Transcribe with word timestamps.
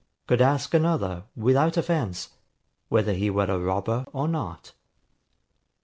],could 0.27 0.41
ask 0.41 0.73
another, 0.73 1.25
without 1.35 1.77
offence, 1.77 2.29
whether 2.89 3.13
he 3.13 3.29
were 3.29 3.45
a 3.45 3.59
robber 3.59 4.03
or 4.13 4.27
not. 4.27 4.73